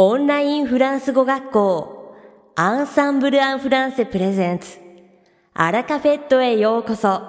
[0.00, 2.14] オンラインフランス語学校
[2.54, 4.76] アンサンブル・アン・フランセプレゼンツ
[5.54, 7.22] アラカフェットへようこそ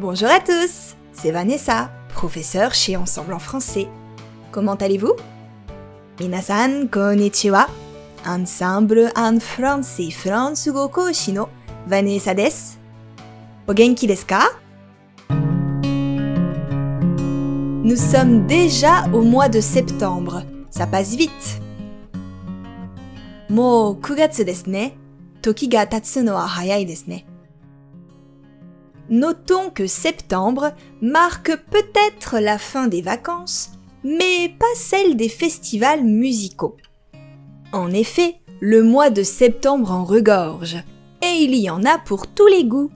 [0.00, 3.86] Bonjour à tous, c'est Vanessa, professeure chez Ensemble en français.
[4.50, 5.14] Comment allez-vous
[6.18, 7.68] Minasan konnichiwa.
[8.26, 11.48] Ensemble en français フランス語講師の
[11.88, 12.80] Vanessa です。
[13.67, 13.73] O
[17.83, 20.43] Nous sommes déjà au mois de septembre.
[20.69, 21.61] Ça passe vite.
[23.49, 24.89] Mo kugatsu desu ne.
[25.41, 27.17] Toki ga tatsu no wa hayai desu ne.
[29.09, 33.71] Notons que septembre marque peut-être la fin des vacances,
[34.03, 36.77] mais pas celle des festivals musicaux.
[37.73, 40.77] En effet, le mois de septembre en regorge,
[41.23, 42.91] et il y en a pour tous les goûts.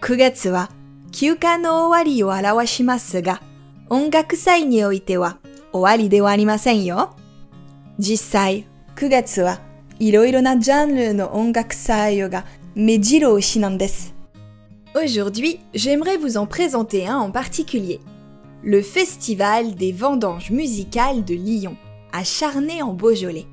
[0.00, 0.70] 9月は
[1.12, 3.40] 休暇の終わりを表しますが、
[3.88, 5.38] 音楽祭においては
[5.72, 7.16] 終わりではありませんよ。
[7.98, 9.60] 実際、9月は
[9.98, 14.14] いろいろなジャンルの音楽祭が目白押しなんです。
[14.94, 18.00] Aujourd'hui, j'aimerais vous en présenter un en particulier.
[18.62, 21.76] Le Festival des vendanges musicales de Lyon,
[22.12, 23.46] à Charnay en Beaujolais.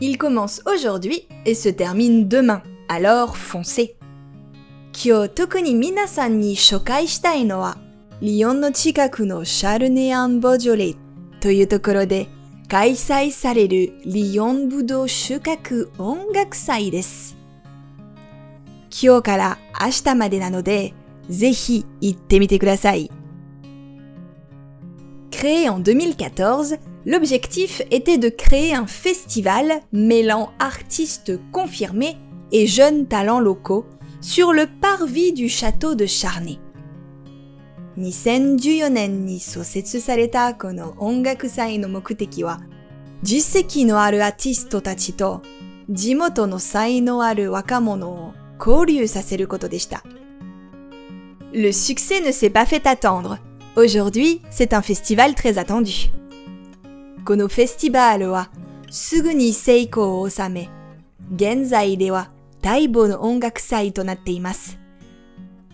[0.00, 3.96] Il commence aujourd'hui et se termine demain, alors foncez.
[4.93, 7.77] 今日特に皆さんに紹介したいのは、
[8.21, 10.95] リヨンの近くのシャルネアン・ボジョレ
[11.39, 12.27] というところで
[12.67, 17.37] 開催されるリヨンブドウ収穫音楽祭です。
[19.01, 20.93] 今日から明日までなので、
[21.29, 23.09] ぜひ行ってみてください。
[25.31, 32.17] Créé en 2014, l'objectif était de créer un festival mêlant artistes confirmés
[32.51, 33.85] et jeunes talents locaux
[34.20, 36.58] sur le parvis du château de Charnay.
[37.96, 42.60] 2014年に創設されたこの音楽祭の目的は、
[43.22, 45.42] 実績のあるアーティストたちと
[45.88, 50.02] 地元の才能ある若者を交流させることでした。
[51.52, 53.38] Le succès ne s'est pas fait attendre.
[53.76, 56.10] Aujourd'hui, c'est un festival très attendu.
[57.24, 58.50] このフェスティバルは
[58.90, 60.68] すぐに成功を収め、
[61.34, 62.30] 現在では
[62.61, 64.71] Taibo no Ongakusai to natte imasu.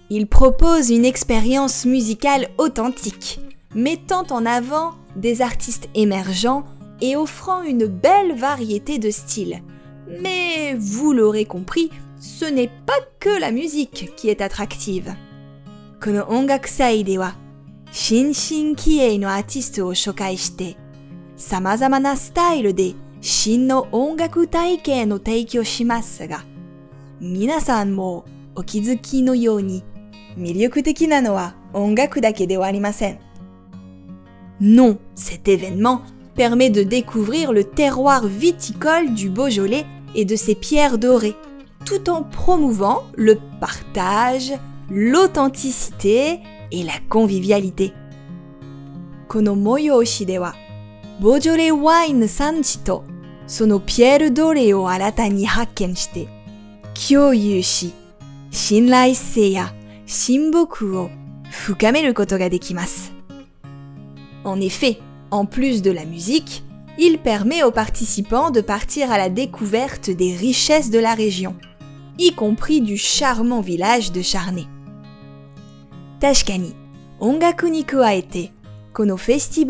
[0.10, 3.40] Il propose une expérience musicale authentique,
[3.74, 6.64] mettant en avant des artistes émergents
[7.02, 9.64] et offrant une belle variété de styles.
[10.22, 15.16] Mais vous l'aurez compris, ce n'est pas que la musique qui est attractive.
[16.00, 17.32] Kono ongakusai dewa
[17.92, 20.76] shinshin kiei no artiste o shokai shite
[21.36, 26.44] samazama style de shin no ongaku taiken no teikyo shimasu ga
[27.22, 29.84] 皆さんもお気づきのように
[30.38, 33.20] 魅力的なのは音楽だけではありません。
[34.62, 36.02] Non, cet événement
[36.36, 41.36] permet de découvrir le terroir viticole du Beaujolais et de ses pierres dorées,
[41.86, 44.54] tout en promouvant le partage,
[44.90, 47.94] l'authenticité et la convivialité.
[49.28, 50.56] この催しでは、
[51.20, 53.04] ボジョレワイン産地と
[53.48, 56.28] そのピエール・ドレを新たに発見して、
[56.95, 57.93] 共有し、
[58.51, 59.73] 信頼性や
[60.07, 61.11] 親睦を
[61.51, 63.13] 深めることができます。
[64.45, 64.99] En effet,
[65.31, 66.63] en plus de la musique,
[66.99, 71.55] il permet aux participants de partir à la découverte des richesses de la région,
[72.19, 74.67] y compris du charmant village de Charnay.
[76.21, 76.75] 確かに
[77.19, 78.53] 音楽に加えて
[78.93, 79.67] このフェスティ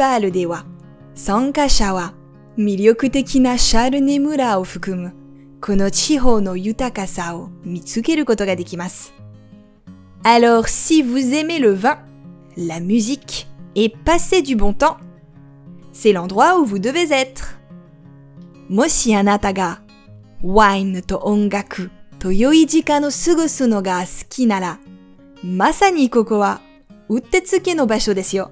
[5.66, 9.16] この地方の豊かさを見つけることができます。
[10.22, 11.98] Alors si vous aimez le vin,
[12.56, 14.98] la musique et passer du bon temps,
[15.92, 17.58] c'est l'endroit où vous devez être.
[18.70, 19.82] もしあなたが
[20.44, 21.90] ワインと音楽
[22.20, 24.80] と良い時間を過ごすのが好きなら、
[25.44, 26.62] まさにここは
[27.10, 28.52] うってつけの場所ですよ。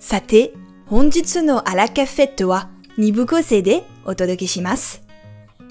[0.00, 0.52] さて、
[0.86, 5.05] 本日のアラカフェットは2部構成でお届けします。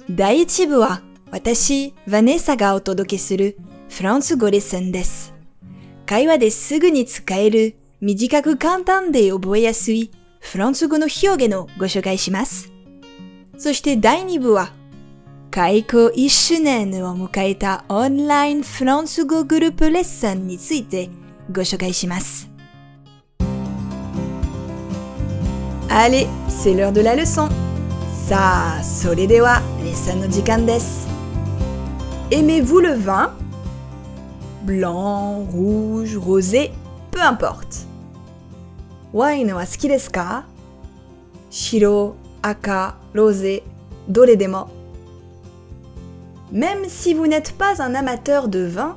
[0.10, 3.57] 第1部は私、ヴァネッサがお届けする
[3.90, 5.34] フランス語レッスンです。
[6.06, 12.72] 会話ですぐに使える短く簡単で覚えやすいフランス語の表現をご紹介します。
[13.57, 14.74] そして第2部は
[15.50, 21.10] 開校1周年を迎えたオンラインフランス語グループレッスンについて
[21.52, 22.48] ご紹介します。
[25.90, 27.65] Allez, c'est l'heure de la leçon.
[28.29, 31.09] さあ、それではレッスンの時間です。
[32.31, 33.31] Aimez-vous le vin
[34.62, 36.71] blanc, rouge, rosé,
[37.11, 37.87] peu importe.
[39.12, 40.44] Wine wa suki desu ka?
[41.50, 43.62] Shiro, aka, rosé,
[44.06, 44.69] dore demo.
[46.53, 48.97] Même si vous n'êtes pas un amateur de vin,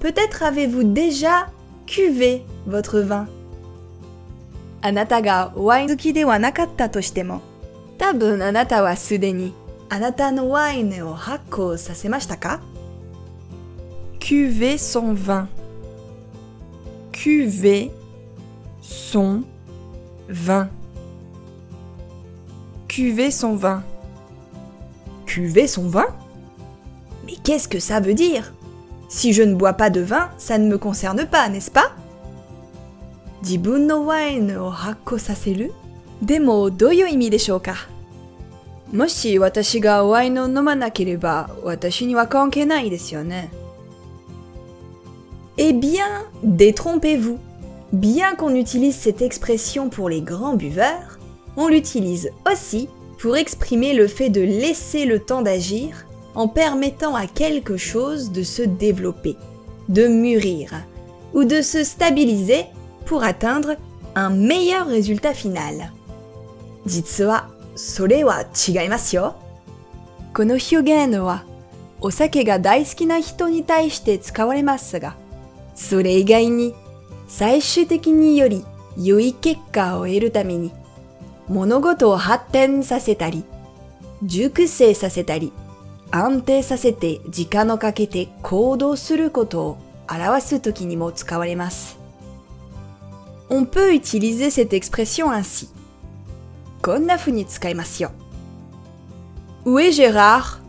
[0.00, 1.46] peut-être avez-vous déjà
[1.86, 3.26] cuvé votre vin.
[4.80, 7.40] あなたがワイン好きではなかったとしても、
[7.98, 9.54] 多分あなたはすでに
[9.90, 12.60] あなたのワインを発酵させましたか
[14.20, 15.48] Cuver son vin.
[17.12, 17.90] Cuver
[18.82, 19.44] son
[20.28, 20.68] vin.
[22.88, 23.82] Cuver son vin.
[25.24, 26.06] Cuver son vin
[27.24, 28.52] Mais qu'est-ce que ça veut dire
[29.08, 31.92] Si je ne bois pas de vin, ça ne me concerne pas, n'est-ce pas
[33.40, 35.72] 自分のワインを発酵させる
[36.22, 37.88] でもどういう意味でしょうか
[38.92, 43.50] もし私がワインを飲まなければ私には関係ないですよね。
[45.58, 47.38] Eh bien, détrompez-vous.
[47.92, 51.18] Bien qu'on utilise cette expression pour les grands buveurs,
[51.56, 52.88] on l'utilise aussi
[53.18, 58.44] pour exprimer le fait de laisser le temps d'agir en permettant à quelque chose de
[58.44, 59.36] se développer,
[59.88, 60.70] de mûrir
[61.34, 62.66] ou de se stabiliser
[63.04, 63.74] pour atteindre
[64.14, 65.92] un meilleur résultat final.
[66.85, 69.35] 実はそれは違いますよ。
[70.33, 71.43] この表現は
[72.01, 75.15] お酒が大好きな人に対して使われますが、
[75.75, 76.75] それ以外に
[77.27, 78.65] 最終的により
[78.97, 80.71] 良い結果を得るために
[81.47, 83.43] 物事を発展させたり、
[84.23, 85.51] 熟成させたり、
[86.11, 89.77] 安定させて時間をかけて行動することを
[90.09, 91.97] 表すときにも使われます。
[93.49, 95.69] On peut utiliser cette expression ainsi.
[99.65, 100.59] Où est Gérard?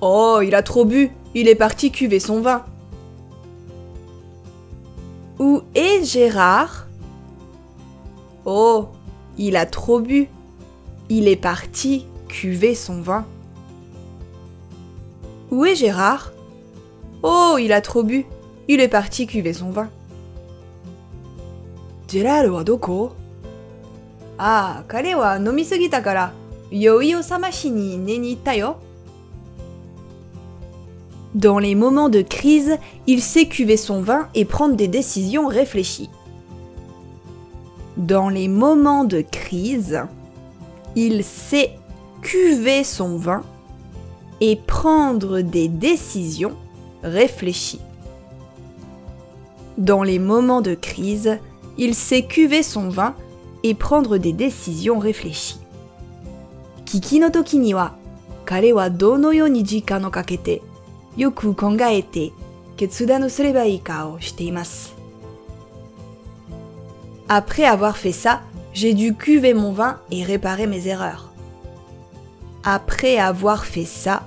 [0.00, 2.64] Oh, il a trop bu, il est parti cuver son vin.
[5.40, 6.86] Où est Gérard?
[8.44, 8.86] Oh,
[9.36, 10.28] il a trop bu,
[11.08, 13.24] il est parti cuver son vin.
[15.50, 16.30] Où est Gérard?
[17.24, 18.26] Oh, il a trop bu,
[18.68, 19.88] il est parti cuver son vin.
[22.06, 23.25] Gérard
[24.37, 26.33] ああ、彼は飲みすぎたから、
[26.71, 28.77] 酔いを覚ましに寝に行ったよ。
[31.35, 32.77] Dans les moments de crise,
[33.07, 36.09] il sait cuver son vin et prendre des décisions réfléchies.
[37.97, 40.01] Dans les moments de crise,
[40.95, 41.77] il sait
[42.21, 43.43] cuver son vin
[44.41, 46.57] et prendre des décisions
[47.03, 47.79] réfléchies.
[49.77, 51.37] Dans les moments de crise,
[51.77, 53.15] il sait cuver son vin
[53.62, 55.58] et prendre des décisions réfléchies.
[56.84, 57.92] Kiki no toki ni wa,
[58.46, 60.60] kare wa dono yo ni jikan kakete,
[61.18, 62.32] yoku kongaete,
[62.76, 64.18] ketsudan o sureba ii o.
[67.28, 68.42] Après avoir fait ça,
[68.72, 71.32] j'ai dû cuver mon vin et réparer mes erreurs.
[72.62, 74.22] Après avoir fait ça,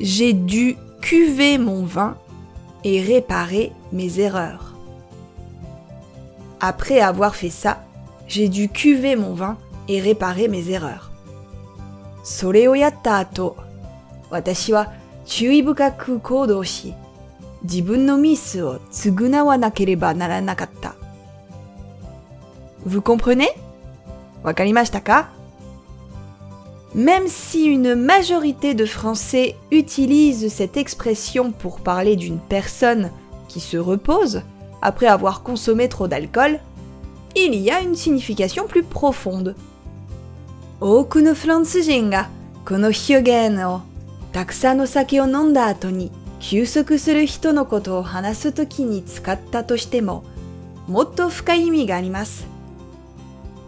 [0.00, 2.16] j'ai dû cuver mon vin
[2.82, 4.74] et réparer mes erreurs.
[6.60, 7.84] Après avoir fait ça,
[8.32, 9.58] j'ai dû cuver mon vin
[9.88, 11.10] et réparer mes erreurs.
[12.24, 13.28] Sore yatta
[14.30, 14.86] watashi wa.
[22.84, 23.48] Vous comprenez?
[24.44, 25.28] Wakarimashita
[26.94, 33.10] Même si une majorité de Français utilisent cette expression pour parler d'une personne
[33.46, 34.42] qui se repose
[34.80, 36.58] après avoir consommé trop d'alcool,
[37.35, 39.55] il y a une signification plus profonde.
[40.79, 42.29] 多くのフランス人が
[42.65, 43.81] この表現を
[44.31, 50.23] たくさんの酒を飲んだ後に休息する人のことを話すときに使ったとしても
[50.87, 52.47] もっと深い意味があります。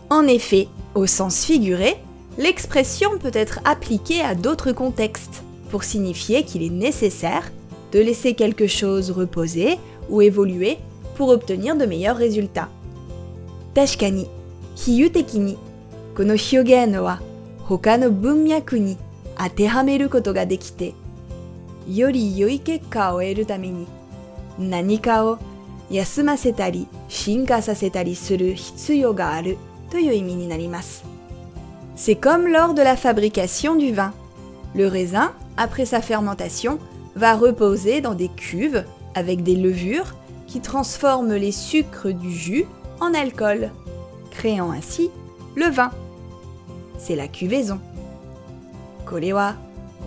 [0.09, 1.97] En effet, au sens figuré,
[2.37, 7.51] l'expression peut être appliquée à d'autres contextes pour signifier qu'il est nécessaire
[7.91, 10.79] de laisser quelque chose reposer ou évoluer
[11.15, 12.69] pour obtenir de meilleurs résultats.
[13.75, 14.29] 確かに、
[14.75, 15.57] 比喩的に、
[16.15, 17.21] この表現は
[17.63, 18.97] 他の文脈に
[19.37, 20.93] 当てはめることができて、
[21.87, 23.87] より良い結果を得るために
[24.59, 25.39] 何かを
[25.89, 29.57] 休ませたり進化させたりする必要がある
[29.89, 31.03] という意味になります。
[31.95, 34.13] C'est comme lors de la fabrication du vin.
[34.75, 36.79] Le raisin, après sa fermentation,
[37.15, 38.85] va reposer dans des cuves
[39.15, 40.15] avec des levures
[40.47, 42.65] qui transforment les sucres du jus
[42.99, 43.71] en alcool,
[44.31, 45.11] créant ainsi
[45.55, 45.91] le vin.
[46.97, 47.79] C'est la cuvaison.
[49.05, 49.55] これは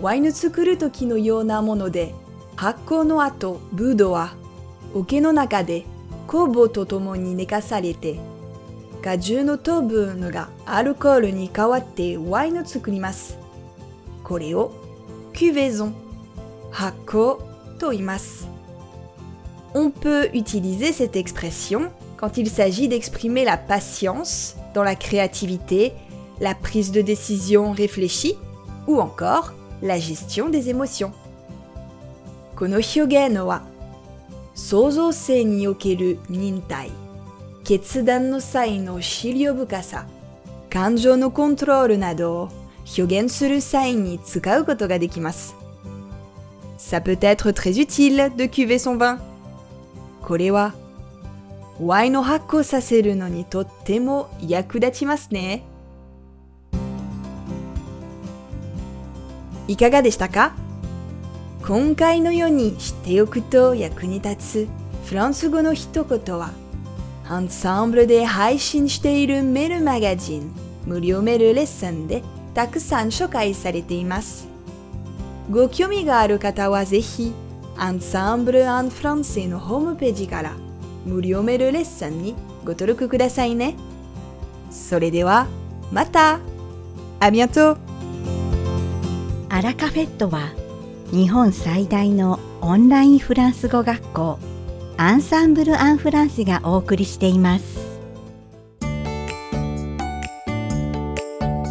[0.01, 2.13] ワイン作る時のようなもので、
[2.55, 4.35] 発酵の後、ブドウは
[4.93, 5.85] 桶の中で
[6.27, 8.19] 酵母とともに寝かされて、
[9.01, 13.37] 果汁の糖分がアルコールに変わってワインを作ります。
[14.23, 14.71] これを
[15.33, 15.95] キュベゾン、
[16.71, 17.39] 発酵
[17.77, 18.47] と言います。
[19.73, 25.92] On peut utiliser cette expression quand il s'agit d'exprimer la patience dans la créativité,
[26.40, 28.36] la prise de décision réfléchie
[28.86, 31.12] ou encore la gestion des émotions.
[32.56, 33.62] Kono hyogen wa
[34.54, 36.90] sozo sei ni okeru nintai,
[37.64, 40.02] ketsudan no sai no shiryo bukasa,
[40.70, 42.48] kanjo no contrôle nado
[42.84, 45.54] hyogen suru sai ni tsukau koto ga dekimasu.
[46.78, 49.18] Ça peut être très utile de cuver son vin.
[50.22, 50.72] Kore wa
[51.80, 55.62] ワインを発酵させるのにとっても役立ちますね。
[59.68, 60.54] いかがでしたか？
[61.62, 64.68] 今回のように知っておくと役に立つ
[65.04, 66.50] フランス語の一言は、
[67.28, 70.50] アンサンブルで配信しているメルマガジン、
[70.86, 72.22] 無料メルレッスンで
[72.54, 74.48] たくさん紹介されています。
[75.50, 77.32] ご興味がある方はぜひ、
[77.76, 80.56] アンサンブル・アン・フランセのホームページから
[81.04, 83.76] 無料メールレッスンにご登録くださいね。
[84.70, 85.46] それでは、
[85.92, 86.40] また。
[87.20, 87.78] ありがとう。
[89.50, 90.50] アラカフェットは
[91.10, 94.38] 日本最大のオンラインフランス語学校
[94.98, 97.78] アンサンブル・アン・フランセがお送りしています。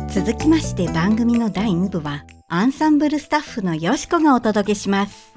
[0.09, 5.33] 続きまして番組の第2部はアンサンブルスタッフのよしこがお届けします。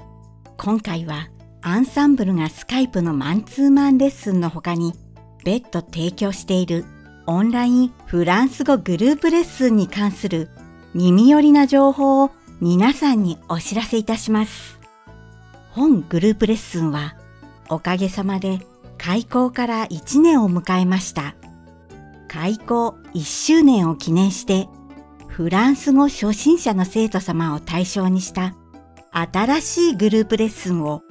[0.57, 1.29] 今回は
[1.63, 4.95] アンサンブルがスカイプのマンツーマンレッスンの他に
[5.45, 6.85] 別途提供している
[7.27, 10.49] オンラインフランス語グループレッスンに関する
[10.95, 14.81] 耳寄りな情報を皆さんにお知らせいたします。
[15.71, 17.15] 本グループレッスンは
[17.69, 18.61] おかげさまで
[18.99, 21.37] 開校から1年を迎えました。
[22.27, 24.69] 開校1周年を記念して
[25.29, 28.55] フランス語初心者の生徒様を対象にした
[29.13, 31.03] 新しいグループレッスンを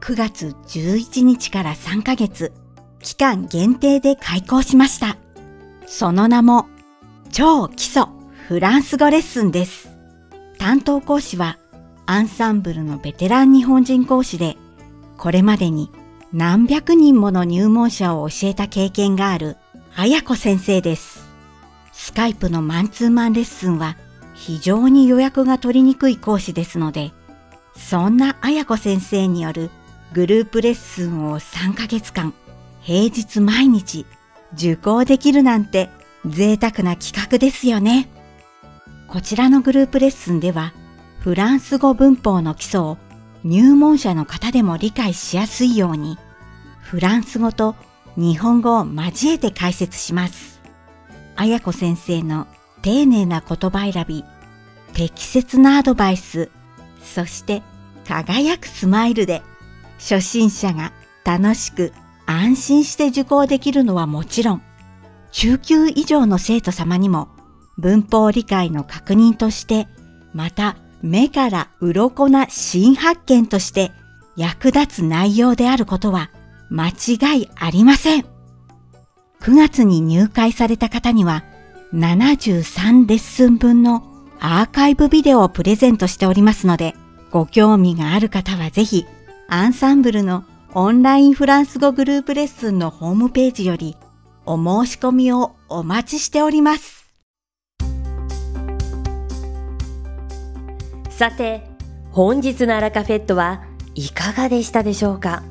[0.00, 2.52] 9月11日から3ヶ月
[3.00, 5.16] 期間限定で開講しました。
[5.86, 6.66] その名も
[7.30, 8.04] 超基礎
[8.46, 9.88] フランス語レッスンです。
[10.58, 11.58] 担当講師は
[12.06, 14.56] アンサンブルのベテラン日本人講師で、
[15.18, 15.90] これまでに
[16.32, 19.56] 何百人もの入門者を教えた経験がある
[19.96, 21.26] 綾子先生です。
[21.92, 23.96] スカイプのマンツーマンレッスンは
[24.34, 27.12] 非常に予約が取りにくい講師ですので、
[27.76, 29.70] そんな綾子先生による
[30.12, 32.32] グループレッスンを3ヶ月間、
[32.80, 34.06] 平日毎日
[34.54, 35.90] 受講できるなんて
[36.26, 38.08] 贅沢な企画ですよね。
[39.06, 40.72] こちらのグループレッスンでは、
[41.20, 42.98] フランス語文法の基礎を
[43.44, 46.18] 入門者の方でも理解しやすいように、
[46.80, 47.76] フランス語と
[48.16, 50.60] 日本語を交えて解説します。
[51.36, 52.46] 綾子先生の
[52.80, 54.24] 丁寧な言葉選び、
[54.94, 56.50] 適切なアドバイス、
[57.02, 57.62] そして
[58.06, 59.42] 輝くスマイルで、
[59.98, 60.92] 初心者が
[61.24, 61.92] 楽しく
[62.26, 64.62] 安心して受講できるのはもちろん、
[65.30, 67.28] 中級以上の生徒様にも
[67.76, 69.88] 文法理解の確認として、
[70.32, 73.92] また目から鱗な新発見として
[74.36, 76.30] 役立つ内容であることは
[76.70, 78.24] 間違いありません。
[79.40, 81.44] 9月に入会された方には
[81.92, 84.02] 73レッスン分の
[84.40, 86.94] アーカイブビデオをプレゼントしておりますので、
[87.30, 89.06] ご興味がある方はぜひ、
[89.50, 93.96] アンサンブルのオンラインフランス語グループレッスンのホームページより
[94.44, 97.08] お申し込みをお待ちしております。
[101.08, 101.62] さて、
[102.10, 103.62] 本日のアラカフェットは
[103.94, 105.42] いかがでしたでしょうか？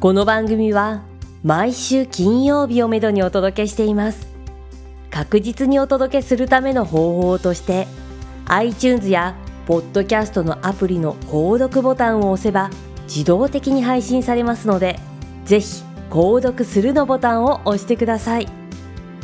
[0.00, 1.02] この番組は
[1.44, 4.26] 毎週金曜日をめどにお届けしています。
[5.12, 7.86] 確実にお届けするための方法として、
[8.46, 9.36] iTunes や
[9.70, 12.70] ポッドキャストのアプリの購読ボタンを押せば
[13.04, 14.98] 自動的に配信されますので、
[15.44, 18.48] ぜひ購読するのボタンを押してください。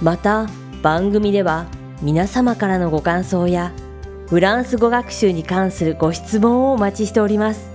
[0.01, 0.47] また、
[0.85, 1.67] 番組では
[2.01, 3.73] 皆様からのご感想や
[4.29, 7.69] フランス語学習に関するご質問をお待ちしております。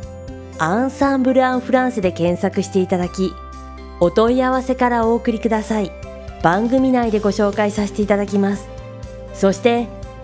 [0.57, 3.33] アンサンブル・アン・フランセで検索していただき、
[3.99, 5.91] お問い合わせからお送りください。
[6.41, 8.69] 番組内でご紹介させていただきます。
[9.33, 9.89] そして、